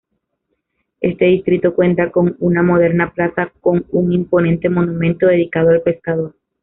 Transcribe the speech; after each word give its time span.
Este 0.99 1.25
distrito 1.25 1.75
cuenta 1.75 2.09
con 2.09 2.35
una 2.39 2.63
moderna 2.63 3.13
Plaza 3.13 3.53
con 3.61 3.85
un 3.91 4.11
imponente 4.11 4.67
monumento 4.67 5.27
dedicado 5.27 5.69
al 5.69 5.83
pescador. 5.83 6.33